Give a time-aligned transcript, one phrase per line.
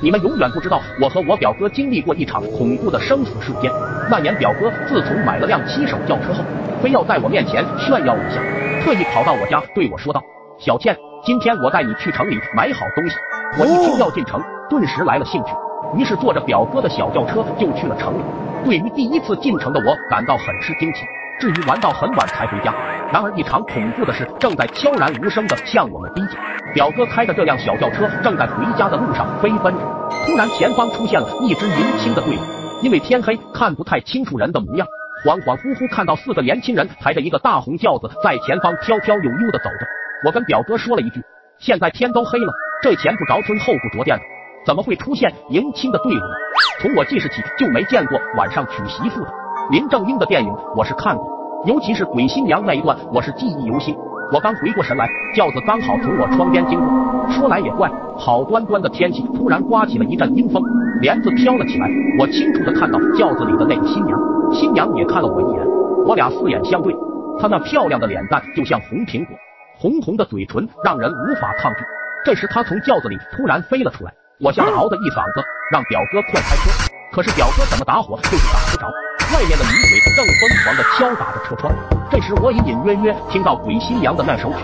[0.00, 3.70] 你们永远不知道，我和我表哥经历过一场恐怖的生死瞬间。
[4.10, 6.44] 那年，表哥自从买了辆七手轿车后，
[6.82, 8.40] 非要在我面前炫耀一下，
[8.84, 10.22] 特意跑到我家对我说道
[10.60, 13.16] ：“小倩，今天我带你去城里买好东西。”
[13.58, 15.50] 我一听要进城，顿时来了兴趣，
[15.96, 18.22] 于是坐着表哥的小轿车就去了城里。
[18.64, 21.06] 对于第一次进城的我，感到很是惊奇。
[21.38, 22.72] 至于玩到很晚才回家，
[23.12, 26.38] 然而一场恐怖的事正在悄然无声的向我们逼近。
[26.76, 29.80] 表哥开着这辆小轿车正在回家的路上飞奔着，
[30.26, 32.40] 突然前方出现了一支迎亲的队伍。
[32.82, 34.86] 因为天黑看不太清楚人的模样，
[35.24, 39.86] 恍恍惚惚看到四个年轻人抬着一个大红轿子在前方飘飘悠悠的走着。
[40.26, 41.22] 我跟表哥说了一句
[41.58, 42.52] ：“现在天都黑了，
[42.82, 44.22] 这前不着村后不着店的，
[44.66, 46.34] 怎么会出现迎亲的队伍呢？”
[46.82, 49.30] 从我记事起就没见过晚上娶媳妇的。
[49.70, 51.24] 林正英的电影我是看过，
[51.64, 53.96] 尤其是鬼新娘那一段我是记忆犹新。
[54.32, 57.30] 我刚回过神来，轿子刚好从我窗边经过。
[57.30, 60.62] 说来也怪，好端端的天气突然刮起了一阵阴风，
[61.00, 61.88] 帘子飘了起来。
[62.18, 64.18] 我清楚的看到轿子里的那个新娘，
[64.52, 65.66] 新娘也看了我一眼，
[66.06, 66.94] 我俩四眼相对。
[67.38, 69.36] 她那漂亮的脸蛋就像红苹果，
[69.78, 71.80] 红红的嘴唇让人无法抗拒。
[72.24, 76.70] 这时她从轿子里突然飞了出来，我吓得嗷的一嗓子，让表哥快开车。
[77.12, 78.92] 可是表哥怎么打火就是打不着。
[79.32, 81.74] 外面的女鬼正疯狂地敲打着车窗，
[82.10, 84.58] 这时我隐隐约约听到鬼新娘的那首曲，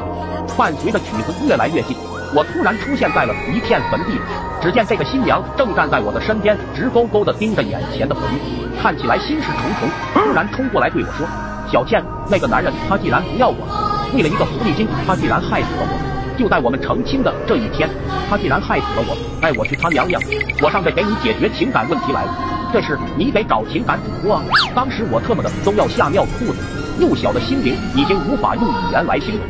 [0.57, 1.97] 伴随着曲子越来越近，
[2.33, 4.21] 我突然出现在了一片坟地里。
[4.63, 8.39] 只见这个新娘正站在我的身边，直勾勾地盯着眼前的坟墓，
[8.81, 9.89] 看起来心事重重。
[10.15, 11.27] 突然冲过来对我说
[11.71, 17.91] ：“小倩，那个男人他既然不要我了，为了一个狐狸精，他既然害死了我，就在我们成亲的这一天，
[18.31, 20.23] 他既然害死了我，带我去他娘娘，
[20.63, 22.33] 我上这给你解决情感问题来了。”
[22.73, 24.43] 这是你得找情感主播啊！
[24.75, 26.59] 当时我特么的都要吓尿裤子，
[26.99, 29.41] 幼小的心灵已经无法用语言来形容。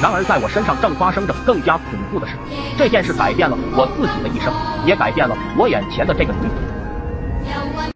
[0.00, 2.34] 然而在我身上正发生着更加恐怖的事，
[2.78, 4.52] 这件事改变了我自己的一生，
[4.86, 6.77] 也改变了我眼前的这个女子。